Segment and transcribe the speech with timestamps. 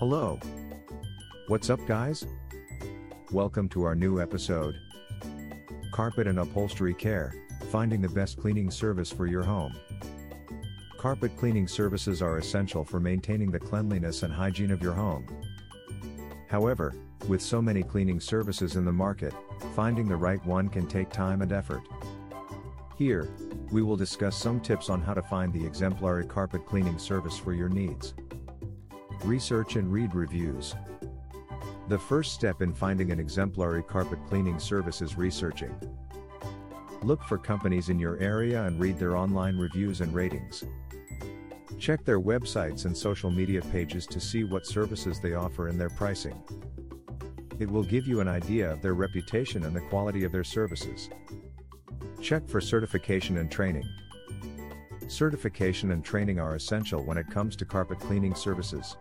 [0.00, 0.40] Hello.
[1.48, 2.24] What's up, guys?
[3.32, 4.80] Welcome to our new episode
[5.92, 7.34] Carpet and Upholstery Care
[7.70, 9.74] Finding the Best Cleaning Service for Your Home.
[10.96, 15.26] Carpet cleaning services are essential for maintaining the cleanliness and hygiene of your home.
[16.48, 16.94] However,
[17.28, 19.34] with so many cleaning services in the market,
[19.76, 21.82] finding the right one can take time and effort.
[22.96, 23.28] Here,
[23.70, 27.52] we will discuss some tips on how to find the exemplary carpet cleaning service for
[27.52, 28.14] your needs.
[29.24, 30.74] Research and read reviews.
[31.88, 35.74] The first step in finding an exemplary carpet cleaning service is researching.
[37.02, 40.64] Look for companies in your area and read their online reviews and ratings.
[41.78, 45.90] Check their websites and social media pages to see what services they offer and their
[45.90, 46.42] pricing.
[47.58, 51.10] It will give you an idea of their reputation and the quality of their services.
[52.22, 53.84] Check for certification and training.
[55.10, 58.96] Certification and training are essential when it comes to carpet cleaning services.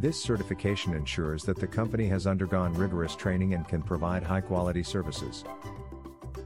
[0.00, 4.82] This certification ensures that the company has undergone rigorous training and can provide high quality
[4.82, 5.44] services.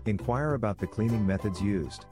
[0.06, 2.06] Inquire about the cleaning methods used.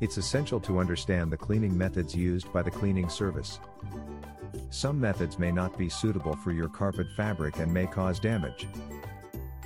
[0.00, 3.58] It's essential to understand the cleaning methods used by the cleaning service.
[4.70, 8.68] Some methods may not be suitable for your carpet fabric and may cause damage.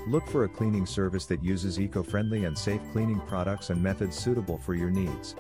[0.06, 4.56] Look for a cleaning service that uses eco-friendly and safe cleaning products and methods suitable
[4.56, 5.34] for your needs.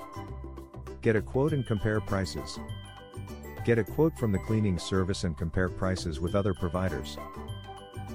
[1.02, 2.58] Get a quote and compare prices.
[3.64, 7.16] Get a quote from the cleaning service and compare prices with other providers.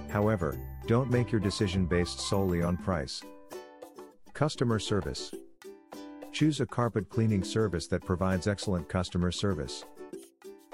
[0.10, 3.22] However, don't make your decision based solely on price.
[4.34, 5.34] Customer service.
[6.34, 9.86] Choose a carpet cleaning service that provides excellent customer service.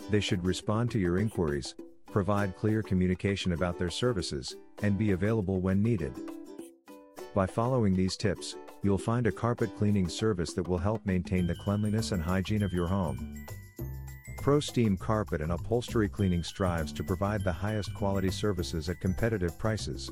[0.09, 1.75] They should respond to your inquiries,
[2.17, 6.11] provide clear communication about their services, and be available when needed.
[7.35, 11.53] By following these tips, you'll find a carpet cleaning service that will help maintain the
[11.53, 13.45] cleanliness and hygiene of your home.
[14.41, 19.55] Pro Steam Carpet and Upholstery Cleaning strives to provide the highest quality services at competitive
[19.59, 20.09] prices.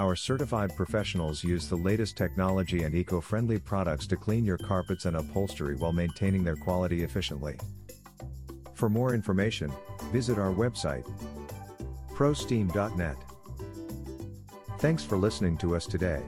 [0.00, 5.04] Our certified professionals use the latest technology and eco friendly products to clean your carpets
[5.04, 7.56] and upholstery while maintaining their quality efficiently.
[8.74, 9.72] For more information,
[10.12, 11.06] visit our website
[12.18, 13.16] prosteam.net.
[14.78, 16.20] Thanks for listening to us today.